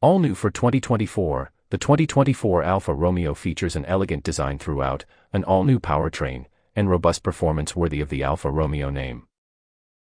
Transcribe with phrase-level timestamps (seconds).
[0.00, 5.80] All new for 2024, the 2024 Alfa Romeo features an elegant design throughout, an all-new
[5.80, 6.44] powertrain,
[6.76, 9.26] and robust performance worthy of the Alfa Romeo name.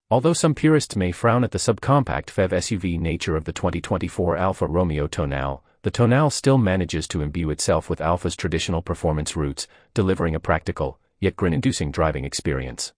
[0.08, 4.68] Although some purists may frown at the subcompact PHEV SUV nature of the 2024 Alfa
[4.68, 10.36] Romeo Tonale, the Tonale still manages to imbue itself with Alfa's traditional performance roots, delivering
[10.36, 12.92] a practical, yet grin-inducing driving experience.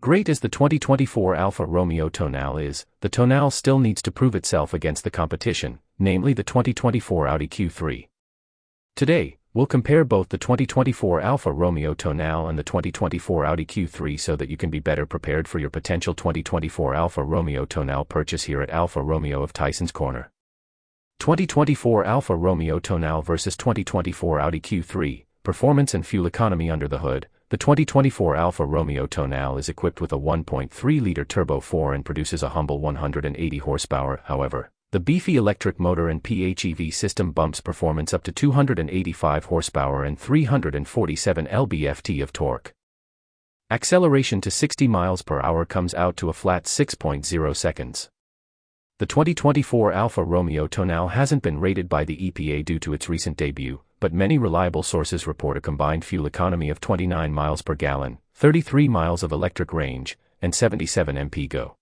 [0.00, 4.72] Great as the 2024 Alfa Romeo Tonale is, the Tonale still needs to prove itself
[4.72, 8.06] against the competition, namely the 2024 Audi Q3.
[8.94, 14.36] Today, we'll compare both the 2024 Alfa Romeo Tonale and the 2024 Audi Q3 so
[14.36, 18.62] that you can be better prepared for your potential 2024 Alfa Romeo Tonale purchase here
[18.62, 20.30] at Alfa Romeo of Tysons Corner.
[21.18, 27.26] 2024 Alfa Romeo Tonale versus 2024 Audi Q3, performance and fuel economy under the hood,
[27.50, 32.50] the 2024 Alfa Romeo Tonale is equipped with a 1.3-liter turbo 4 and produces a
[32.50, 34.70] humble 180 horsepower, however.
[34.92, 41.46] The beefy electric motor and PHEV system bumps performance up to 285 horsepower and 347
[41.46, 42.74] lb-ft of torque.
[43.70, 48.10] Acceleration to 60 miles per hour comes out to a flat 6.0 seconds.
[48.98, 53.38] The 2024 Alfa Romeo Tonale hasn't been rated by the EPA due to its recent
[53.38, 58.18] debut, but many reliable sources report a combined fuel economy of 29 miles per gallon,
[58.34, 61.74] 33 miles of electric range, and 77 mpg.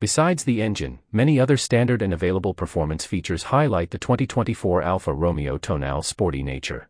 [0.00, 5.56] Besides the engine, many other standard and available performance features highlight the 2024 Alfa Romeo
[5.56, 6.88] Tonale sporty nature.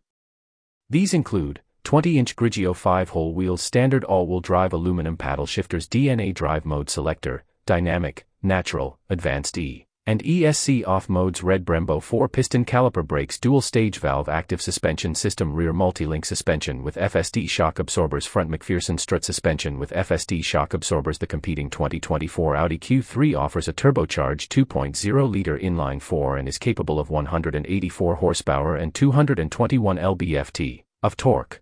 [0.89, 6.89] These include 20-inch Grigio 5-hole wheels standard all-wheel drive aluminum paddle shifters DNA drive mode
[6.89, 13.61] selector, dynamic, natural, advanced E, and ESC off modes red Brembo 4-piston caliper brakes dual
[13.61, 19.23] stage valve active suspension system rear multi-link suspension with FSD shock absorbers front MacPherson strut
[19.23, 26.01] suspension with FSD shock absorbers the competing 2024 Audi Q3 offers a turbocharged 2.0-liter inline
[26.01, 31.61] 4 and is capable of 184 horsepower and 221 lb-ft of torque.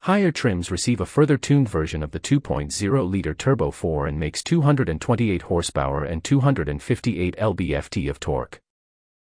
[0.00, 5.42] Higher trims receive a further tuned version of the 2.0-liter Turbo 4 and makes 228
[5.42, 8.60] horsepower and 258 lb-ft of torque.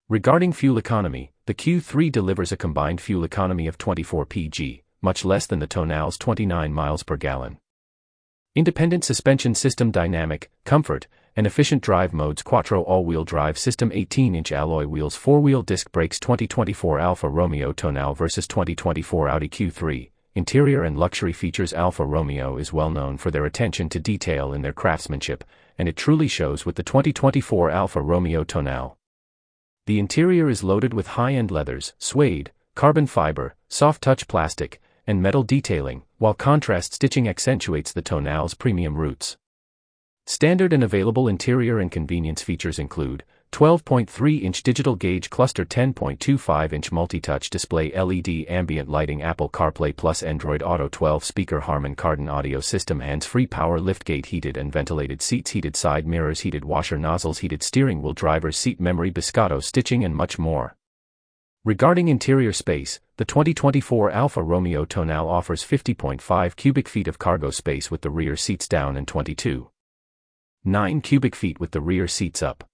[0.08, 5.46] Regarding fuel economy, the Q3 delivers a combined fuel economy of 24 pg, much less
[5.46, 7.58] than the Tonale's 29 miles per gallon.
[8.56, 11.06] Independent suspension system dynamic, comfort,
[11.36, 16.98] and efficient drive modes Quattro all-wheel drive system 18-inch alloy wheels 4-wheel disc brakes 2024
[16.98, 22.90] Alfa Romeo Tonale versus 2024 Audi Q3 Interior and luxury features Alfa Romeo is well
[22.90, 25.42] known for their attention to detail in their craftsmanship,
[25.78, 28.98] and it truly shows with the 2024 Alfa Romeo Tonale.
[29.86, 35.42] The interior is loaded with high-end leathers, suede, carbon fiber, soft touch plastic, and metal
[35.42, 39.38] detailing, while contrast stitching accentuates the Tonale's premium roots.
[40.28, 43.22] Standard and available interior and convenience features include
[43.52, 50.88] 12.3-inch digital gauge cluster 10.25-inch multi-touch display LED ambient lighting Apple CarPlay Plus Android Auto
[50.88, 56.40] 12-speaker Harman Kardon audio system hands-free power liftgate heated and ventilated seats heated side mirrors
[56.40, 60.74] heated washer nozzles heated steering wheel driver's seat memory Biscotto stitching and much more.
[61.64, 67.92] Regarding interior space, the 2024 Alfa Romeo Tonale offers 50.5 cubic feet of cargo space
[67.92, 69.70] with the rear seats down and 22.
[70.66, 72.64] 9 cubic feet with the rear seats up.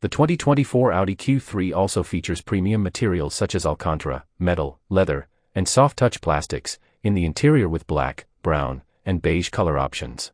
[0.00, 5.98] The 2024 Audi Q3 also features premium materials such as Alcantara, metal, leather, and soft
[5.98, 10.32] touch plastics, in the interior with black, brown, and beige color options.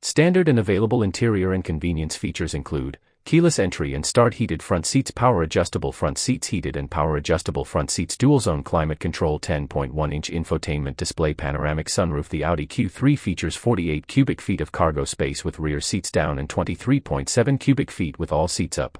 [0.00, 5.10] Standard and available interior and convenience features include keyless entry and start heated front seats
[5.10, 10.12] power adjustable front seats heated and power adjustable front seats dual zone climate control 10.1
[10.12, 15.44] inch infotainment display panoramic sunroof the Audi Q3 features 48 cubic feet of cargo space
[15.44, 18.98] with rear seats down and 23.7 cubic feet with all seats up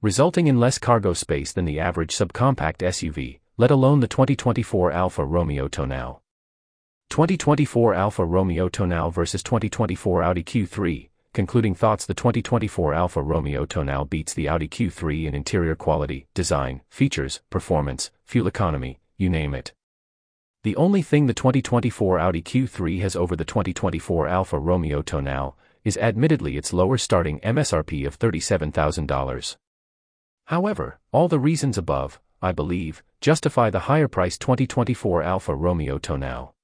[0.00, 5.24] resulting in less cargo space than the average subcompact SUV let alone the 2024 Alfa
[5.24, 6.22] Romeo Tonale
[7.10, 14.08] 2024 Alfa Romeo Tonale versus 2024 Audi Q3 Concluding thoughts The 2024 Alfa Romeo Tonale
[14.08, 19.74] beats the Audi Q3 in interior quality, design, features, performance, fuel economy, you name it.
[20.62, 25.98] The only thing the 2024 Audi Q3 has over the 2024 Alfa Romeo Tonale is
[25.98, 29.56] admittedly its lower starting MSRP of $37,000.
[30.46, 36.54] However, all the reasons above, I believe, justify the higher price 2024 Alfa Romeo Tonale.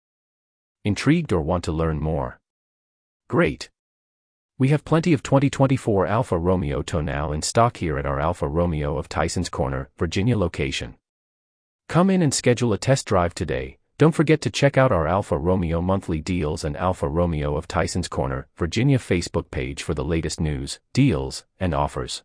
[0.83, 2.41] Intrigued or want to learn more?
[3.29, 3.69] Great!
[4.59, 8.99] We have plenty of 2024 Alfa Romeo Tonale in stock here at our Alfa Romeo
[8.99, 10.95] of Tysons Corner, Virginia location.
[11.89, 13.79] Come in and schedule a test drive today.
[13.97, 18.11] Don't forget to check out our Alfa Romeo monthly deals and Alfa Romeo of Tysons
[18.11, 22.23] Corner, Virginia Facebook page for the latest news, deals, and offers.